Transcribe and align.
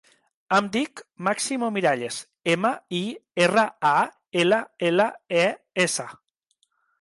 Em 0.59 0.67
dic 0.75 1.01
Máximo 1.27 1.69
Miralles: 1.75 2.17
ema, 2.53 2.71
i, 3.01 3.01
erra, 3.49 3.67
a, 3.91 3.93
ela, 4.45 4.59
ela, 4.89 5.07
e, 5.43 5.45
essa. 5.87 6.09